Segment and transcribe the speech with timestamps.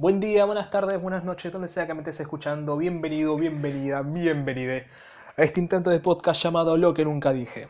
[0.00, 2.76] Buen día, buenas tardes, buenas noches, donde sea que me estés escuchando.
[2.76, 4.86] Bienvenido, bienvenida, bienvenide
[5.36, 7.66] a este intento de podcast llamado Lo que nunca dije.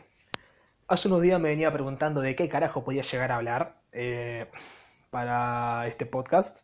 [0.87, 4.45] Hace unos días me venía preguntando de qué carajo podía llegar a hablar eh,
[5.09, 6.59] para este podcast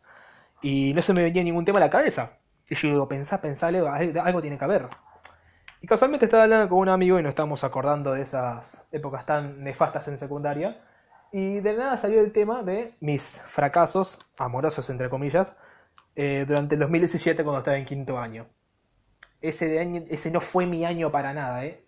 [0.62, 2.38] y no se me venía ningún tema a la cabeza.
[2.70, 3.88] Y yo digo, pensá, pensá, algo,
[4.22, 4.86] algo tiene que haber.
[5.82, 9.64] Y casualmente estaba hablando con un amigo y nos estábamos acordando de esas épocas tan
[9.64, 10.80] nefastas en secundaria.
[11.38, 15.54] Y de nada salió el tema de mis fracasos, amorosos entre comillas,
[16.14, 18.48] eh, durante el 2017 cuando estaba en quinto año.
[19.42, 21.84] Ese, ese no fue mi año para nada, ¿eh?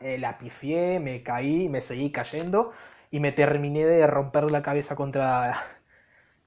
[0.00, 2.72] eh la pifié, me caí, me seguí cayendo
[3.12, 5.54] y me terminé de romper la cabeza contra,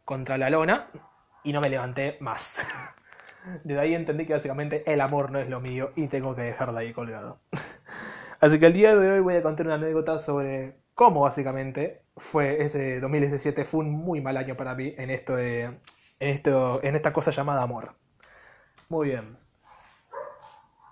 [0.03, 0.89] contra la lona
[1.45, 2.59] y no me levanté más.
[3.63, 6.81] Desde ahí entendí que básicamente el amor no es lo mío y tengo que dejarla
[6.81, 7.39] ahí colgado.
[8.41, 12.61] Así que el día de hoy voy a contar una anécdota sobre cómo básicamente fue
[12.63, 15.79] ese 2017 fue un muy mal año para mí en esto de en
[16.20, 17.95] esto en esta cosa llamada amor.
[18.89, 19.37] Muy bien.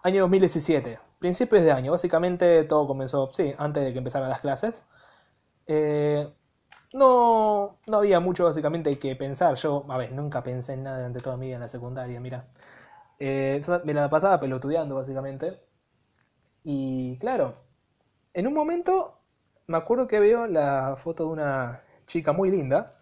[0.04, 4.84] Año 2017, principios de año, básicamente todo comenzó, sí, antes de que empezaran las clases.
[5.68, 6.28] Eh,
[6.94, 9.56] no, no había mucho básicamente que pensar.
[9.56, 12.48] Yo, a ver, nunca pensé en nada durante toda mi vida en la secundaria, mira.
[13.20, 15.62] Eh, me la pasaba pelotudeando básicamente.
[16.64, 17.56] Y claro,
[18.34, 19.21] en un momento
[19.72, 22.98] me acuerdo que veo la foto de una chica muy linda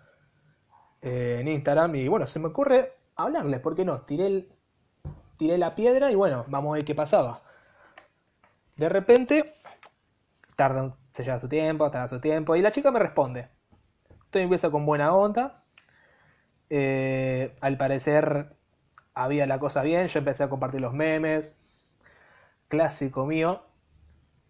[1.01, 4.01] eh, en Instagram y bueno, se me ocurre hablarle, ¿por qué no?
[4.01, 4.53] Tiré, el,
[5.37, 7.41] tiré la piedra y bueno, vamos a ver qué pasaba.
[8.77, 9.53] De repente,
[10.55, 13.49] tarda, se lleva su tiempo, tarda su tiempo y la chica me responde.
[14.25, 15.63] Estoy empieza con buena onda.
[16.69, 18.55] Eh, al parecer
[19.15, 21.55] había la cosa bien, yo empecé a compartir los memes,
[22.67, 23.63] clásico mío.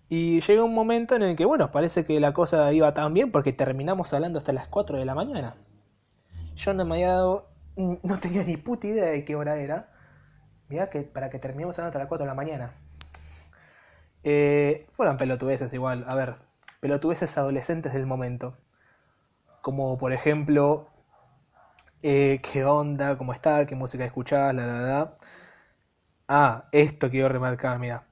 [0.09, 3.31] Y llega un momento en el que, bueno, parece que la cosa iba tan bien
[3.31, 5.55] porque terminamos hablando hasta las 4 de la mañana.
[6.55, 9.91] Yo no me había dado, no tenía ni puta idea de qué hora era.
[10.67, 12.73] Mirá que para que terminemos hablando hasta las 4 de la mañana.
[14.23, 16.35] Eh, fueron pelotudeces igual, a ver,
[16.79, 18.57] pelotudeces adolescentes del momento.
[19.61, 20.87] Como por ejemplo,
[22.01, 25.15] eh, qué onda, cómo está, qué música escuchás, la, la, la.
[26.27, 28.05] Ah, esto quiero remarcar, mira.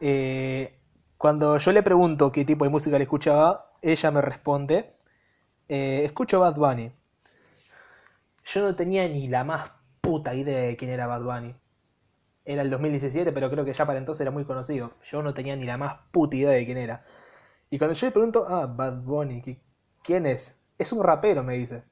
[0.00, 0.77] Eh,
[1.18, 4.92] cuando yo le pregunto qué tipo de música le escuchaba, ella me responde,
[5.68, 6.92] eh, escucho Bad Bunny.
[8.44, 9.70] Yo no tenía ni la más
[10.00, 11.54] puta idea de quién era Bad Bunny.
[12.44, 14.92] Era el 2017, pero creo que ya para entonces era muy conocido.
[15.04, 17.04] Yo no tenía ni la más puta idea de quién era.
[17.70, 19.42] Y cuando yo le pregunto, ah, Bad Bunny,
[20.02, 20.60] ¿quién es?
[20.78, 21.84] Es un rapero, me dice.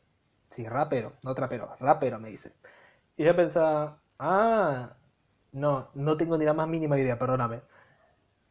[0.48, 2.54] Sí, rapero, no trapero, rapero, me dice.
[3.16, 4.96] Y yo pensaba, ah,
[5.52, 7.62] no, no tengo ni la más mínima idea, perdóname.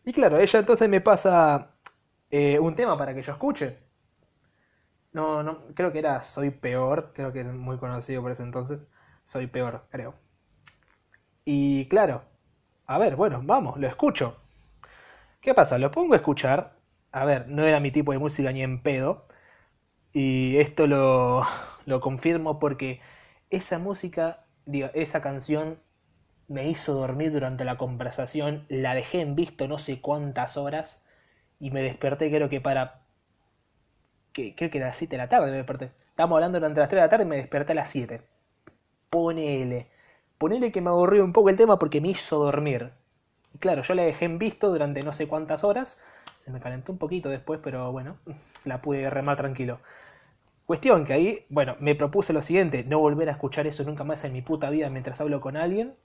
[0.06, 1.76] Y claro, ella entonces me pasa
[2.32, 3.78] eh, un tema para que yo escuche.
[5.14, 8.88] No, no, creo que era Soy Peor, creo que es muy conocido por ese entonces.
[9.24, 10.14] Soy Peor, creo.
[11.46, 12.24] Y claro,
[12.88, 14.38] a ver, bueno, vamos, lo escucho.
[15.42, 15.78] ¿Qué pasa?
[15.78, 16.76] Lo pongo a escuchar.
[17.12, 19.28] A ver, no era mi tipo de música ni en pedo.
[20.14, 21.44] Y esto lo,
[21.88, 23.02] lo confirmo porque
[23.52, 24.46] esa música,
[24.96, 25.80] esa canción
[26.48, 31.02] me hizo dormir durante la conversación, la dejé en visto no sé cuántas horas
[31.60, 33.02] y me desperté creo que para...
[34.34, 35.92] Creo que a las 7 de la tarde me desperté.
[36.10, 38.22] Estábamos hablando durante las 3 de la tarde y me desperté a las 7.
[39.10, 39.90] Ponele.
[40.38, 42.92] Ponele que me aburrió un poco el tema porque me hizo dormir.
[43.54, 46.02] Y claro, yo la dejé en visto durante no sé cuántas horas.
[46.44, 48.18] Se me calentó un poquito después, pero bueno,
[48.66, 49.80] la pude remar tranquilo.
[50.66, 54.26] Cuestión que ahí, bueno, me propuse lo siguiente, no volver a escuchar eso nunca más
[54.26, 55.96] en mi puta vida mientras hablo con alguien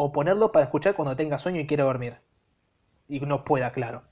[0.00, 2.20] o ponerlo para escuchar cuando tenga sueño y quiera dormir.
[3.08, 4.04] Y no pueda, claro.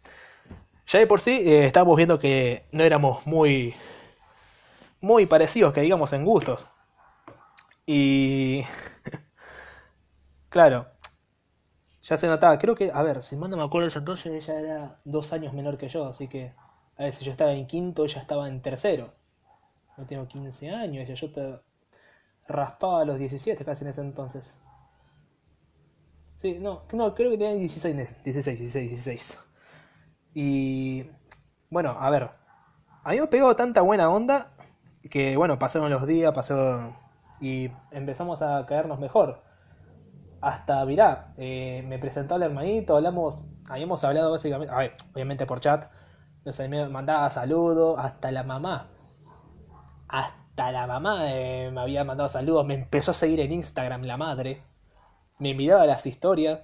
[0.88, 3.72] Ya de por sí eh, estábamos viendo que no éramos muy
[5.00, 6.68] muy parecidos, que digamos, en gustos.
[7.86, 8.62] Y
[10.48, 10.88] claro,
[12.02, 14.60] ya se notaba, creo que, a ver, si mal no me acuerdo ese entonces, ella
[14.60, 16.52] era dos años menor que yo, así que,
[16.96, 19.14] a ver, si yo estaba en quinto, ella estaba en tercero.
[19.96, 21.60] No tengo 15 años, ella yo te
[22.48, 24.52] raspaba a los 17 casi en ese entonces.
[26.54, 29.38] No, no, creo que tenía 16, 16, 16, 16.
[30.34, 31.04] Y
[31.70, 32.30] bueno, a ver,
[33.02, 34.52] a mí me pegó tanta buena onda
[35.08, 36.94] que bueno, pasaron los días, pasó
[37.40, 39.42] y empezamos a caernos mejor.
[40.40, 45.90] Hasta, mirá, eh, me presentó al hermanito, hablamos, habíamos hablado básicamente, a obviamente por chat,
[46.68, 48.90] me mandaba saludos, hasta la mamá,
[50.08, 54.16] hasta la mamá eh, me había mandado saludos, me empezó a seguir en Instagram la
[54.16, 54.62] madre,
[55.38, 56.60] me miraba las historias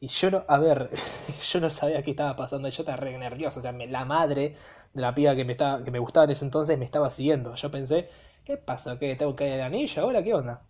[0.00, 0.90] y yo no, a ver,
[1.52, 4.56] yo no sabía qué estaba pasando, yo estaba re nervioso, o sea, la madre
[4.94, 7.54] de la piba que me, estaba, que me gustaba en ese entonces me estaba siguiendo.
[7.56, 8.08] Yo pensé,
[8.44, 8.98] ¿qué pasa?
[8.98, 10.22] ¿Qué tengo que ir al anillo ahora?
[10.22, 10.62] ¿Qué onda?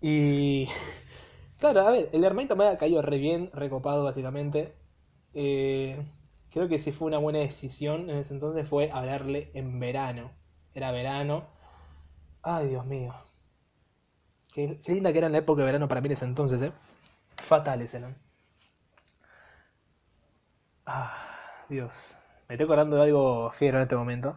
[0.00, 0.68] Y.
[1.58, 4.74] Claro, a ver, el hermanito me ha caído re bien, recopado básicamente.
[5.34, 6.02] Eh,
[6.50, 10.32] creo que si fue una buena decisión en ese entonces fue hablarle en verano.
[10.74, 11.48] Era verano.
[12.42, 13.14] Ay, Dios mío.
[14.52, 16.72] Qué, linda que era en la época de verano para mí en ese entonces, ¿eh?
[17.36, 18.16] Fatales eran.
[20.86, 21.94] Ah, Dios.
[22.48, 24.36] Me estoy acordando de algo fiero en este momento.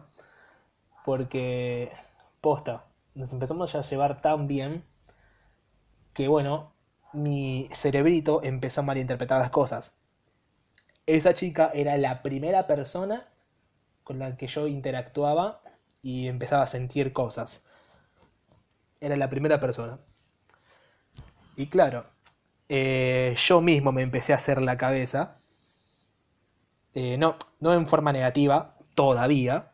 [1.04, 1.92] Porque,
[2.40, 4.84] posta, nos empezamos ya a llevar tan bien
[6.12, 6.72] que, bueno,
[7.12, 9.96] mi cerebrito empezó a malinterpretar las cosas.
[11.06, 13.28] Esa chica era la primera persona
[14.04, 15.60] con la que yo interactuaba
[16.02, 17.64] y empezaba a sentir cosas.
[19.08, 20.00] Era la primera persona.
[21.56, 22.06] Y claro,
[22.68, 25.36] eh, yo mismo me empecé a hacer la cabeza.
[26.94, 29.72] Eh, no, no en forma negativa, todavía.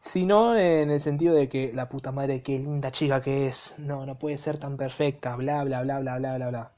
[0.00, 3.76] Sino en el sentido de que la puta madre, qué linda chica que es.
[3.78, 5.36] No, no puede ser tan perfecta.
[5.36, 6.72] Bla, bla, bla, bla, bla, bla, bla.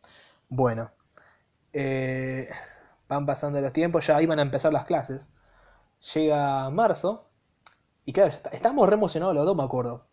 [0.51, 0.93] Bueno.
[1.75, 2.49] eh,
[3.09, 5.31] van pasando los tiempos, ya iban a empezar las clases.
[6.15, 7.31] Llega marzo.
[8.07, 10.10] Y claro, está- estábamos re emocionados los dos, me acuerdo.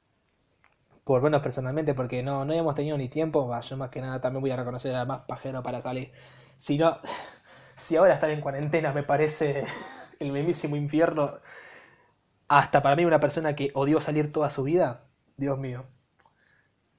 [1.07, 3.49] Por vernos personalmente, porque no, no habíamos tenido ni tiempo.
[3.61, 6.11] Yo más que nada también voy a reconocer al más pajero para salir.
[6.57, 6.99] Si no,
[7.77, 9.63] si ahora estar en cuarentena me parece
[10.19, 11.39] el mismísimo infierno,
[12.49, 15.05] hasta para mí una persona que odió salir toda su vida,
[15.37, 15.85] Dios mío.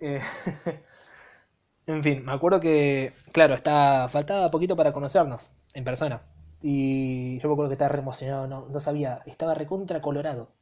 [0.00, 0.20] Eh,
[1.86, 6.22] en fin, me acuerdo que, claro, está, faltaba poquito para conocernos en persona.
[6.62, 10.54] Y yo me acuerdo que estaba re emocionado, no, no sabía, estaba recontra colorado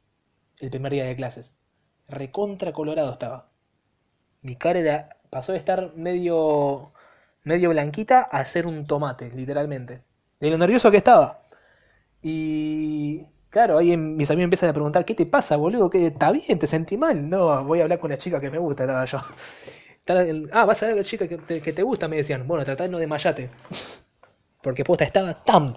[0.59, 1.55] el primer día de clases.
[2.07, 3.49] Recontra colorado estaba.
[4.41, 6.91] Mi cara era, pasó de estar medio,
[7.43, 10.03] medio blanquita a ser un tomate, literalmente.
[10.39, 11.41] De lo nervioso que estaba.
[12.21, 15.89] Y claro, ahí em- mis amigos empiezan a preguntar, ¿qué te pasa, boludo?
[15.89, 16.59] ¿Qué, ¿Está bien?
[16.59, 17.29] ¿Te sentí mal?
[17.29, 19.19] No, voy a hablar con la chica que me gusta, nada yo.
[20.53, 22.47] Ah, vas a ver a la chica que te, que te gusta, me decían.
[22.47, 23.49] Bueno, tratá de no desmayate.
[24.63, 25.75] Porque posta estaba tan,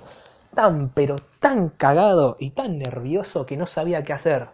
[0.54, 4.48] tan, pero tan cagado y tan nervioso que no sabía qué hacer.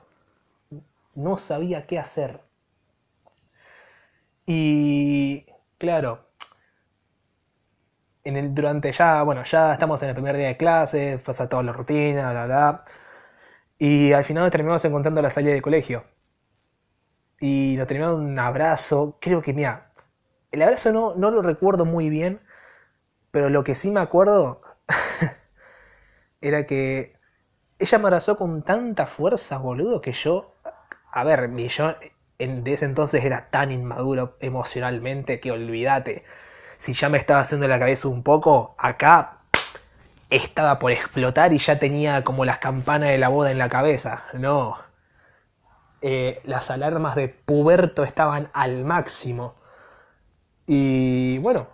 [1.16, 2.40] No sabía qué hacer.
[4.46, 5.44] Y
[5.78, 6.30] claro,
[8.24, 11.62] en el, durante ya, bueno, ya estamos en el primer día de clase, pasa toda
[11.62, 12.84] la rutina, bla, bla.
[13.78, 16.04] Y al final nos terminamos encontrando la salida de colegio.
[17.40, 19.18] Y nos terminamos un abrazo.
[19.20, 19.90] Creo que, mira,
[20.52, 22.40] el abrazo no, no lo recuerdo muy bien,
[23.32, 24.62] pero lo que sí me acuerdo
[26.40, 27.14] era que
[27.80, 30.55] ella me abrazó con tanta fuerza, boludo, que yo,
[31.16, 31.94] a ver, yo
[32.38, 36.24] en, de ese entonces era tan inmaduro emocionalmente que olvídate.
[36.76, 39.38] Si ya me estaba haciendo la cabeza un poco, acá
[40.28, 44.24] estaba por explotar y ya tenía como las campanas de la boda en la cabeza.
[44.34, 44.76] No,
[46.02, 49.54] eh, las alarmas de puberto estaban al máximo.
[50.66, 51.68] Y bueno,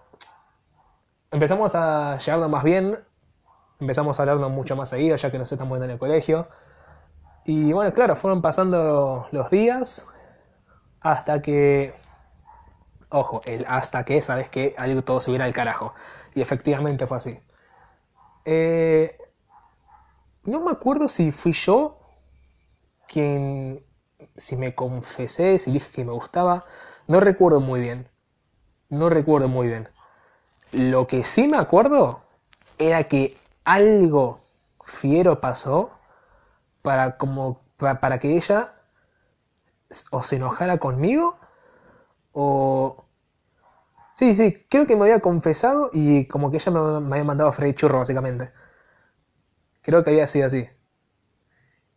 [1.32, 2.96] empezamos a llevarnos más bien,
[3.80, 6.46] empezamos a hablarnos mucho más seguido ya que nos estamos viendo en el colegio.
[7.44, 10.06] Y bueno, claro, fueron pasando los días
[11.00, 11.94] hasta que,
[13.08, 15.94] ojo, el hasta que, sabes que algo todo se hubiera al carajo.
[16.34, 17.40] Y efectivamente fue así.
[18.44, 19.18] Eh,
[20.44, 21.98] no me acuerdo si fui yo
[23.08, 23.84] quien,
[24.36, 26.64] si me confesé, si dije que me gustaba,
[27.08, 28.08] no recuerdo muy bien,
[28.88, 29.88] no recuerdo muy bien.
[30.70, 32.22] Lo que sí me acuerdo
[32.78, 34.40] era que algo
[34.84, 35.90] fiero pasó
[36.82, 38.74] para como pa- para que ella
[40.10, 41.36] o se enojara conmigo
[42.32, 43.06] o
[44.14, 47.50] sí, sí, creo que me había confesado y como que ella me, me había mandado
[47.50, 48.52] a freír churro básicamente.
[49.82, 50.66] Creo que había sido así.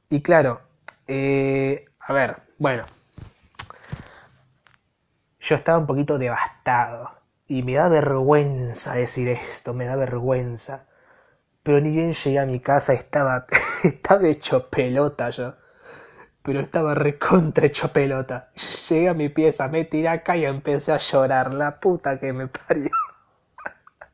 [0.09, 0.61] Y claro,
[1.07, 2.83] eh, a ver, bueno,
[5.39, 7.11] yo estaba un poquito devastado
[7.47, 10.87] y me da vergüenza decir esto, me da vergüenza.
[11.65, 13.45] Pero ni bien llegué a mi casa estaba,
[13.83, 15.55] estaba hecho pelota yo.
[16.43, 18.51] Pero estaba recontra hecho pelota.
[18.89, 21.53] Llegué a mi pieza, me tiré acá y empecé a llorar.
[21.53, 22.91] La puta que me parió.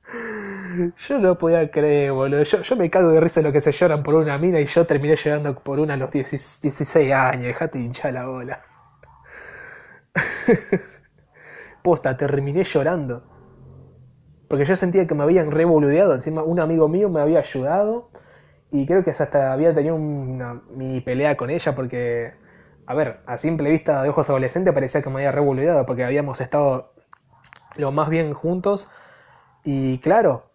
[0.98, 2.44] Yo no podía creer, boludo.
[2.44, 4.66] Yo, yo me cago de risa en lo que se lloran por una mina y
[4.66, 6.30] yo terminé llorando por una a los 10
[6.62, 7.44] 16 años.
[7.46, 8.60] Dejate de hinchar la bola.
[11.84, 13.24] Posta, terminé llorando.
[14.52, 16.14] Porque yo sentía que me habían revoludeado.
[16.14, 18.10] Encima, un amigo mío me había ayudado.
[18.70, 21.74] Y creo que hasta había tenido una mini pelea con ella.
[21.74, 22.34] Porque,
[22.86, 25.86] a ver, a simple vista de ojos adolescentes parecía que me había revoludeado.
[25.86, 26.92] Porque habíamos estado
[27.78, 28.90] lo más bien juntos.
[29.64, 30.52] Y claro,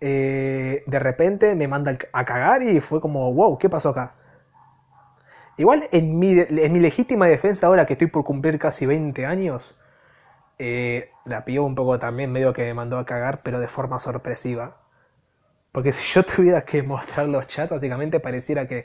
[0.00, 4.16] eh, de repente me manda a cagar y fue como, wow, ¿qué pasó acá?
[5.58, 9.80] Igual en mi, en mi legítima defensa ahora que estoy por cumplir casi 20 años,
[10.58, 13.98] eh, la pilló un poco también, medio que me mandó a cagar, pero de forma
[13.98, 14.76] sorpresiva.
[15.72, 18.84] Porque si yo tuviera que mostrar los chats, básicamente pareciera que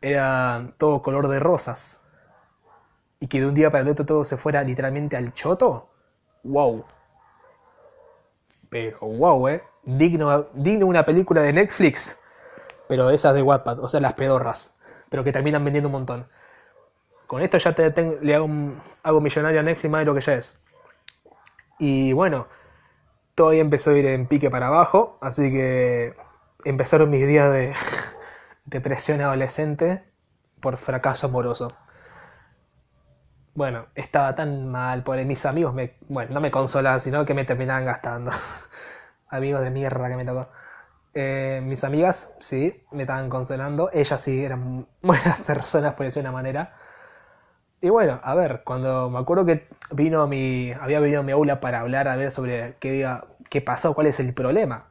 [0.00, 2.00] era todo color de rosas.
[3.20, 5.88] Y que de un día para el otro todo se fuera literalmente al choto.
[6.42, 6.84] ¡Wow!
[8.70, 9.62] Pero wow, eh.
[9.84, 12.18] Digno, digno una película de Netflix.
[12.88, 14.74] Pero esas de Wattpad, o sea, las pedorras.
[15.10, 16.28] Pero que terminan vendiendo un montón.
[17.26, 18.48] Con esto ya te, le hago,
[19.02, 20.56] hago millonario a Netflix más de lo que ya es.
[21.78, 22.48] Y bueno,
[23.34, 25.18] todo ahí empezó a ir en pique para abajo.
[25.20, 26.14] Así que
[26.64, 27.74] empezaron mis días de
[28.66, 30.04] depresión adolescente
[30.60, 31.72] por fracaso amoroso.
[33.54, 37.44] Bueno, estaba tan mal, por mis amigos me, bueno, no me consolaban, sino que me
[37.44, 38.32] terminaban gastando.
[39.28, 40.48] amigos de mierda que me tocó.
[41.14, 43.90] Eh, mis amigas, sí, me estaban consolando.
[43.92, 46.74] Ellas sí, eran buenas personas, por decir una manera.
[47.84, 51.80] Y bueno, a ver, cuando me acuerdo que vino mi, había venido mi aula para
[51.80, 53.06] hablar a ver sobre qué,
[53.50, 54.88] qué pasó, cuál es el problema.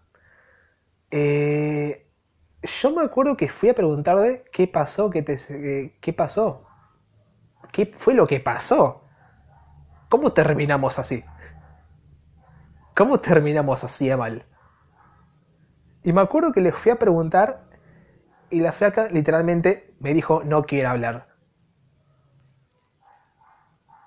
[1.09, 2.05] Eh,
[2.61, 6.67] yo me acuerdo que fui a preguntarle qué pasó, qué, te, qué pasó.
[7.71, 9.01] ¿Qué fue lo que pasó?
[10.07, 11.23] ¿Cómo terminamos así?
[12.95, 14.45] ¿Cómo terminamos así de mal?
[16.03, 17.63] Y me acuerdo que le fui a preguntar
[18.51, 21.32] y la flaca literalmente me dijo no quiero hablar.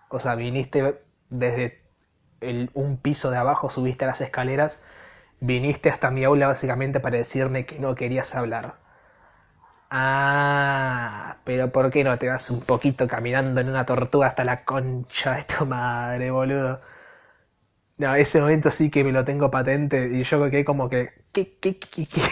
[0.08, 1.82] O sea, viniste desde
[2.74, 4.82] un piso de abajo, subiste a las escaleras,
[5.40, 8.76] viniste hasta mi aula básicamente para decirme que no querías hablar.
[9.90, 14.64] Ah, pero ¿por qué no te vas un poquito caminando en una tortuga hasta la
[14.64, 16.80] concha de tu madre, boludo?
[17.98, 21.10] No, ese momento sí que me lo tengo patente y yo quedé como que...
[21.32, 22.22] ¿Qué, qué, qué, qué,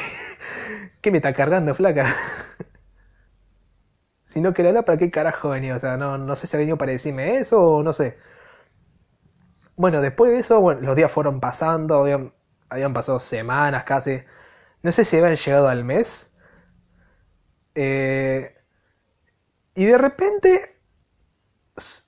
[1.01, 2.15] qué me está cargando, flaca?
[4.35, 5.77] Si no quería hablar, ¿para qué carajo venía?
[5.77, 8.17] O sea, no, no sé si ha venido para decirme eso o no sé.
[9.77, 12.33] Bueno, después de eso, bueno, los días fueron pasando, habían,
[12.69, 14.21] habían pasado semanas casi.
[14.83, 16.33] No sé si habían llegado al mes.
[17.75, 18.55] Eh,
[19.75, 20.79] y de repente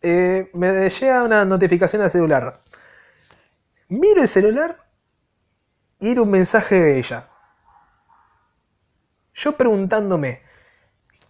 [0.02, 2.58] eh, me llega una notificación al celular.
[3.88, 4.76] Miro el celular
[6.00, 7.28] y era un mensaje de ella.
[9.34, 10.42] Yo preguntándome,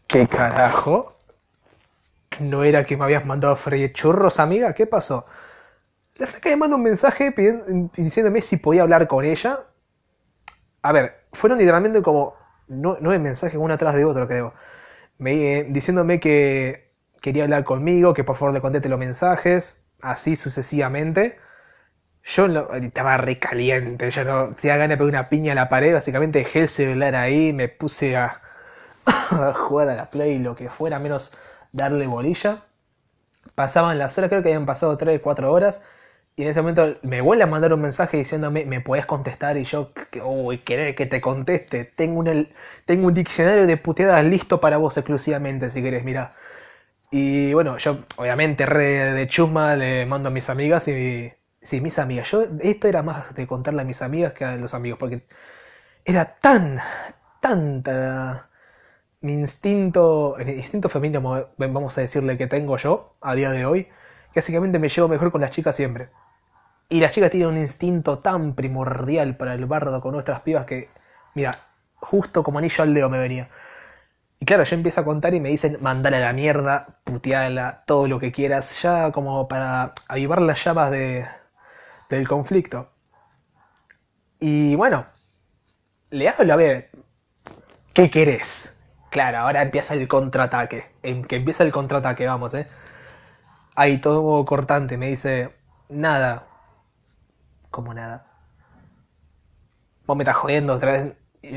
[0.09, 1.17] ¿qué carajo?
[2.41, 4.75] ¿No era que me habías mandado a freír churros, amiga?
[4.75, 5.27] ¿Qué pasó?
[6.19, 7.35] La flaca me manda un mensaje
[7.97, 9.61] diciéndome si podía hablar con ella.
[10.83, 12.35] A ver, fueron literalmente como
[12.69, 14.53] no, nueve mensajes uno atrás de otro, creo.
[15.19, 16.89] Me, eh, diciéndome que
[17.23, 21.39] quería hablar conmigo, que por favor le conteste los mensajes, así sucesivamente.
[22.25, 26.41] Yo estaba recaliente, yo no tenía ganas de pegar una piña a la pared, básicamente
[26.41, 28.43] dejé el celular ahí, me puse a
[29.69, 31.37] jugar a la play, lo que fuera, menos
[31.73, 32.65] darle bolilla.
[33.55, 35.83] Pasaban las horas, creo que habían pasado 3, 4 horas,
[36.37, 39.57] y en ese momento me vuelve a mandar un mensaje diciéndome, ¿me puedes contestar?
[39.57, 39.93] Y yo,
[40.25, 41.85] uy, querés que te conteste.
[41.85, 42.49] Tengo un,
[42.85, 46.33] tengo un diccionario de puteadas listo para vos exclusivamente, si querés, mira.
[47.11, 51.33] Y bueno, yo obviamente re de chusma le mando a mis amigas y...
[51.63, 52.31] Sí, mis amigas.
[52.31, 55.25] Yo, esto era más de contarle a mis amigas que a los amigos, porque
[56.05, 56.81] era tan,
[57.41, 58.51] tanta
[59.27, 63.85] mi instinto, instinto femenino, vamos a decirle que tengo yo a día de hoy,
[64.33, 66.11] que básicamente me llevo mejor con las chicas siempre.
[66.89, 70.89] Y la chica tiene un instinto tan primordial para el bardo con nuestras pibas que,
[71.35, 71.59] mira,
[71.97, 73.49] justo como anillo al dedo me venía.
[74.39, 78.07] Y claro, yo empiezo a contar y me dicen, mandale a la mierda, puteala, todo
[78.07, 81.27] lo que quieras, ya como para avivar las llamas de,
[82.11, 82.91] del conflicto.
[84.39, 85.07] Y bueno,
[86.11, 86.91] le hablo a ver,
[87.93, 88.76] ¿qué querés?
[89.17, 90.85] Claro, ahora empieza el contraataque.
[91.03, 92.67] En que empieza el contraataque, vamos, eh.
[93.75, 95.55] Ahí todo cortante, me dice,
[95.89, 96.47] nada,
[97.71, 98.27] como nada.
[100.07, 101.17] Vos me estás jodiendo otra vez.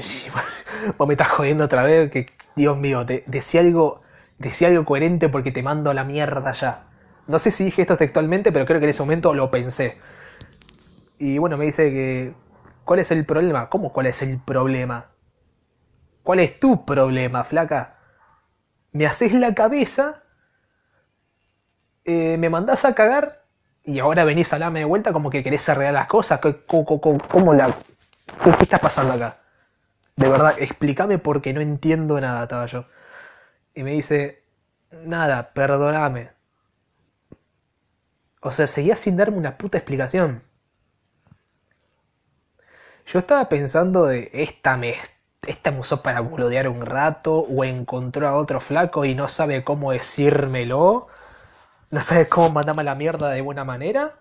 [0.98, 2.10] Vos me estás jodiendo otra vez.
[2.10, 4.04] Que, Dios mío, decía algo.
[4.38, 6.88] Decía algo coherente porque te mando la mierda ya.
[7.28, 9.98] No sé si dije esto textualmente, pero creo que en ese momento lo pensé.
[11.18, 12.34] Y bueno, me dice que.
[12.86, 13.68] ¿Cuál es el problema?
[13.70, 15.10] ¿Cómo cuál es el problema?
[16.30, 17.98] ¿Cuál es tu problema, flaca?
[18.92, 20.22] Me haces la cabeza.
[22.06, 23.48] Eh, me mandás a cagar
[23.84, 26.40] y ahora venís a hablarme de vuelta como que querés arreglar las cosas.
[26.68, 27.76] ¿Cómo, la,
[28.44, 29.38] qué, está pasando acá?
[30.18, 32.86] De verdad, explícame porque no entiendo nada, estaba yo.
[33.74, 34.44] Y me dice,
[34.92, 36.30] nada, perdóname.
[38.42, 40.44] O sea, seguía sin darme una puta explicación.
[43.08, 44.94] Yo estaba pensando de esta me,
[45.48, 49.64] esta me usó para boludear un rato o encontró a otro flaco y no sabe
[49.64, 51.08] cómo decírmelo
[51.92, 54.16] no sabes cómo mandarme a la mierda de buena manera,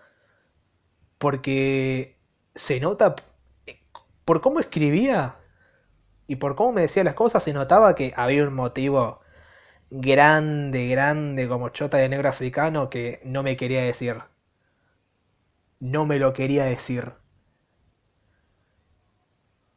[1.17, 2.17] porque
[2.55, 3.15] se nota,
[4.25, 5.35] por cómo escribía
[6.27, 9.21] y por cómo me decía las cosas, se notaba que había un motivo
[9.91, 14.17] grande, grande como chota de negro africano que no me quería decir.
[15.81, 17.13] No me lo quería decir.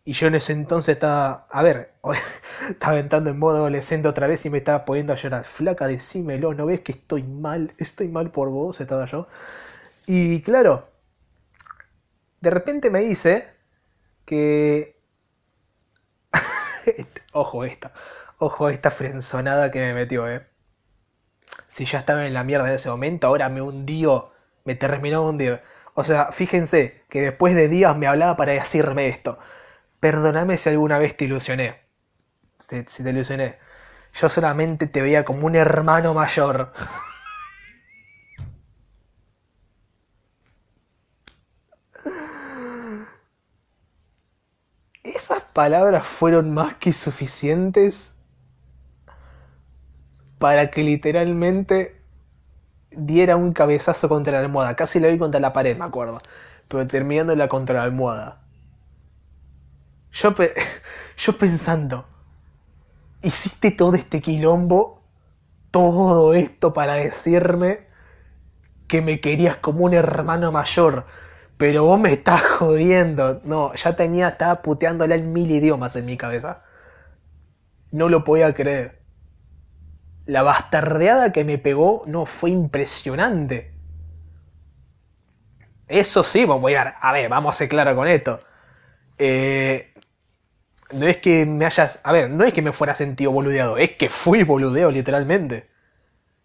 [0.05, 1.95] Y yo en ese entonces estaba, a ver,
[2.71, 5.45] estaba entrando en modo adolescente otra vez y me estaba poniendo a llorar.
[5.45, 7.73] Flaca, decímelo, ¿no ves que estoy mal?
[7.79, 9.29] Estoy mal por vos, estaba yo.
[10.07, 10.89] Y claro,
[12.41, 13.49] de repente me dice
[14.27, 14.97] que...
[17.33, 17.93] ojo esta,
[18.39, 20.47] ojo esta frenzonada que me metió, eh.
[21.69, 24.33] Si ya estaba en la mierda en ese momento, ahora me hundió,
[24.65, 25.61] me terminó de hundir.
[25.95, 29.39] O sea, fíjense que después de días me hablaba para decirme esto.
[30.03, 31.81] Perdóname si alguna vez te ilusioné.
[32.59, 33.61] Si, te ilusioné.
[34.15, 36.73] Yo solamente te veía como un hermano mayor.
[45.05, 48.17] Esas palabras fueron más que suficientes
[50.39, 52.03] para que literalmente
[52.91, 54.75] diera un cabezazo contra la almohada.
[54.75, 56.21] Casi la vi contra la pared, me acuerdo.
[56.69, 58.42] Pero terminándola contra la almohada.
[60.13, 60.35] Yo,
[61.17, 62.07] yo pensando,
[63.23, 65.03] hiciste todo este quilombo,
[65.71, 67.87] todo esto para decirme
[68.89, 71.07] que me querías como un hermano mayor,
[71.57, 73.41] pero vos me estás jodiendo.
[73.45, 76.63] No, ya tenía, estaba puteándola en mil idiomas en mi cabeza.
[77.93, 78.99] No lo podía creer.
[80.27, 83.71] La bastardeada que me pegó no fue impresionante.
[85.89, 88.39] Eso sí, voy a, a ver, vamos a ser claro con esto.
[89.19, 89.92] Eh,
[90.93, 92.01] no es que me hayas.
[92.05, 95.69] A ver, no es que me fuera sentido boludeado, es que fui boludeado literalmente.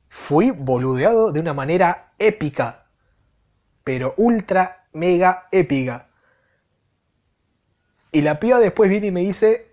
[0.10, 2.86] Fui boludeado de una manera épica.
[3.84, 6.08] Pero ultra, mega épica.
[8.12, 9.68] Y la piba después viene y me dice.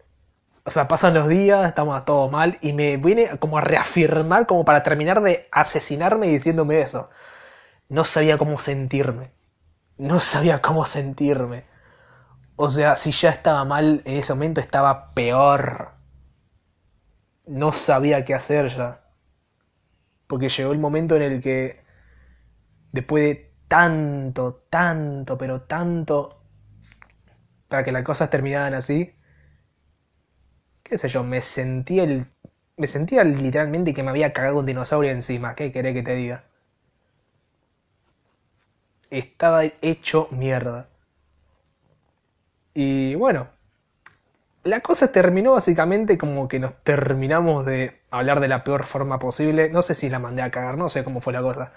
[0.67, 2.59] O sea, pasan los días, estamos todos mal.
[2.63, 7.11] Y me viene como a reafirmar, como para terminar de asesinarme diciéndome eso.
[7.89, 9.31] No sabía cómo sentirme.
[9.99, 11.65] No sabía cómo sentirme.
[12.57, 15.93] O sea, si ya estaba mal, en ese momento estaba peor.
[17.47, 19.01] No sabía qué hacer ya.
[20.27, 21.83] Porque llegó el momento en el que,
[22.93, 26.41] después de tanto, tanto, pero tanto,
[27.69, 29.15] para que las cosas terminaran así,
[30.85, 32.27] qué sé yo, me sentía el...
[32.77, 35.55] Me sentía literalmente que me había cagado un dinosaurio encima.
[35.55, 36.45] ¿Qué querés que te diga?
[39.09, 40.91] Estaba hecho mierda.
[42.75, 43.49] Y bueno,
[44.65, 49.71] la cosa terminó básicamente como que nos terminamos de hablar de la peor forma posible.
[49.71, 51.73] No sé si la mandé a cagar, no sé cómo fue la cosa.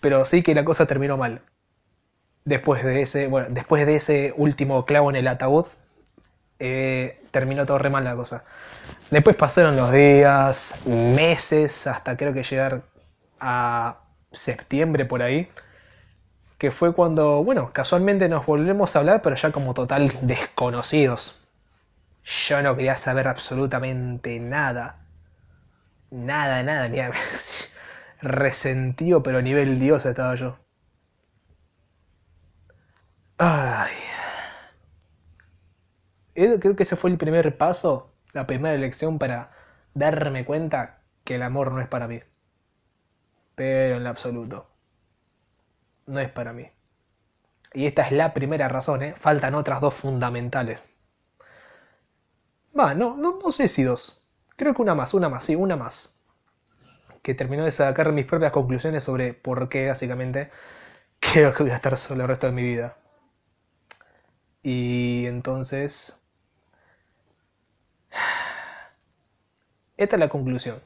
[0.00, 1.40] Pero sí que la cosa terminó mal.
[2.44, 5.66] Después de ese, bueno, después de ese último clavo en el ataúd,
[6.58, 8.44] eh, terminó todo re mal la cosa.
[9.10, 12.82] Después pasaron los días, meses, hasta creo que llegar
[13.40, 14.00] a
[14.30, 15.48] septiembre por ahí
[16.64, 21.36] que fue cuando, bueno, casualmente nos volvemos a hablar, pero ya como total desconocidos.
[22.24, 25.04] Yo no quería saber absolutamente nada.
[26.10, 27.00] Nada, nada, ni
[28.22, 30.56] resentido, pero a nivel Dios estaba yo.
[33.38, 33.92] Ay.
[36.34, 39.50] Creo que ese fue el primer paso, la primera lección para
[39.92, 42.20] darme cuenta que el amor no es para mí.
[43.54, 44.73] Pero en absoluto
[46.06, 46.70] no es para mí.
[47.74, 49.14] Y esta es la primera razón, ¿eh?
[49.20, 50.80] Faltan otras dos fundamentales.
[52.78, 54.28] Va, no, no, no sé si dos.
[54.56, 56.14] Creo que una más, una más, sí, una más.
[57.22, 60.52] Que terminó de sacar mis propias conclusiones sobre por qué, básicamente,
[61.20, 62.96] creo que voy a estar solo el resto de mi vida.
[64.64, 66.20] Y entonces...
[69.96, 70.80] Esta es la conclusión.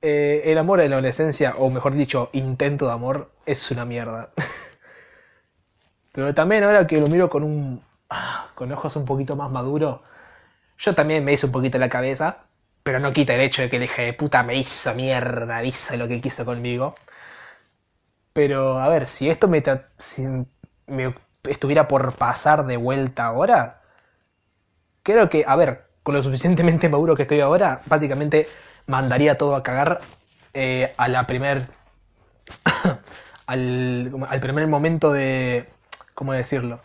[0.00, 4.30] Eh, el amor de la adolescencia, o mejor dicho, intento de amor, es una mierda.
[6.12, 7.82] Pero también ahora que lo miro con un.
[8.10, 10.00] Ah, con ojos un poquito más maduros,
[10.78, 12.46] yo también me hice un poquito la cabeza,
[12.82, 15.96] pero no quita el hecho de que el hija de puta me hizo mierda, hizo
[15.96, 16.94] lo que quiso conmigo.
[18.32, 19.62] Pero, a ver, si esto me,
[19.98, 20.26] si
[20.86, 23.82] me estuviera por pasar de vuelta ahora,
[25.02, 28.48] creo que, a ver, con lo suficientemente maduro que estoy ahora, prácticamente
[28.88, 30.00] mandaría todo a cagar
[30.54, 31.68] eh, a la primer
[33.46, 35.68] al, al, primer momento de
[36.14, 36.80] cómo decirlo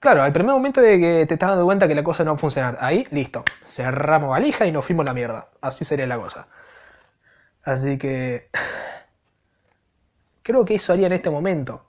[0.00, 2.36] claro al primer momento de que te estás dando cuenta que la cosa no va
[2.36, 2.78] a funcionar.
[2.80, 5.48] Ahí listo cerramos valija y nos fuimos la mierda.
[5.60, 6.48] Así sería la cosa.
[7.64, 8.48] Así que
[10.42, 11.84] creo que eso haría en este momento.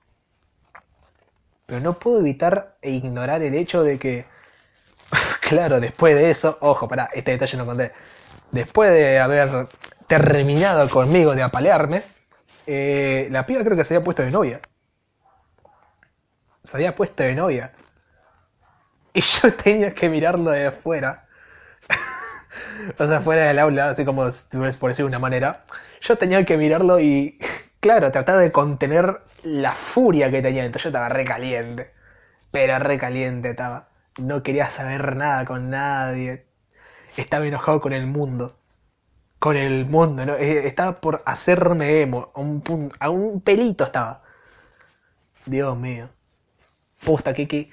[1.66, 4.26] Pero no puedo evitar e ignorar el hecho de que,
[5.42, 7.94] claro, después de eso, ojo, pará, este detalle no conté.
[8.52, 9.68] Después de haber
[10.08, 12.02] terminado conmigo de apalearme,
[12.68, 14.62] eh, la piba creo que se había puesto de novia.
[16.64, 17.74] Se había puesto de novia.
[19.14, 21.28] Y yo tenía que mirarlo de afuera.
[22.98, 24.24] o sea, fuera del aula, así como
[24.80, 25.66] por decir de una manera.
[26.02, 27.40] Yo tenía que mirarlo y,
[27.80, 30.66] claro, tratar de contener la furia que tenía.
[30.66, 31.94] Entonces yo estaba re caliente.
[32.52, 33.90] Pero re caliente estaba.
[34.18, 36.46] No quería saber nada con nadie.
[37.18, 38.58] Estaba enojado con el mundo.
[39.40, 40.36] Con el mundo, ¿no?
[40.36, 42.32] Eh, Estaba por hacerme emo.
[42.36, 44.24] A un, pun- a un pelito estaba.
[45.46, 46.10] Dios mío.
[47.36, 47.70] Qué, qué,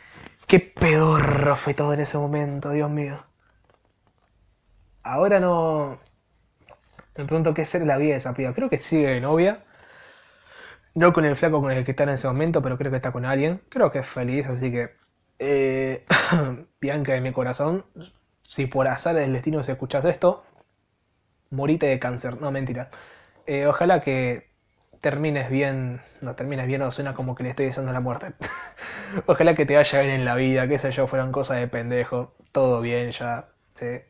[0.47, 3.19] qué pedorro fue todo en ese momento, Dios mío.
[5.03, 5.99] Ahora no.
[7.19, 8.55] Me pregunto qué ser la vida de esa piba.
[8.55, 9.63] Creo que sigue de novia.
[10.95, 13.13] No con el flaco con el que está en ese momento, pero creo que está
[13.13, 13.61] con alguien.
[13.69, 14.91] Creo que es feliz, así que.
[15.39, 16.05] Eh,
[16.81, 17.85] Bianca de mi corazón.
[18.49, 20.43] Si por azar del destino se escuchas esto,
[21.51, 22.41] morite de cáncer.
[22.41, 22.89] No, mentira.
[23.47, 24.51] Eh, ojalá que
[25.03, 26.01] termines bien.
[26.23, 28.35] No termines bien, no suena como que le estoy deseando la muerte.
[29.27, 32.35] ojalá que te vaya bien en la vida, qué sé yo, fueran cosas de pendejo.
[32.53, 33.49] Todo bien ya.
[33.75, 34.01] Sí.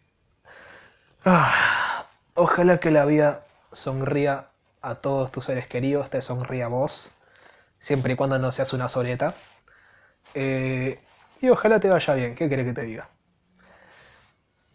[1.25, 4.51] Ah, ojalá que la vida sonría
[4.83, 7.17] a todos tus seres queridos, te sonría a vos,
[7.81, 9.35] siempre y cuando no seas una soleta.
[10.35, 11.01] Eh,
[11.41, 13.09] y ojalá te vaya bien, ¿qué querés que te diga?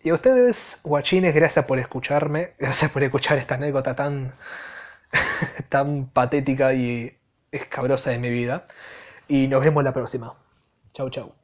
[0.04, 4.34] Y a ustedes, guachines, gracias por escucharme, gracias por escuchar esta anécdota tan,
[5.70, 7.18] tan patética y
[7.52, 8.66] escabrosa de mi vida.
[9.30, 10.36] Y nos vemos la próxima.
[10.94, 11.43] Chau, chau.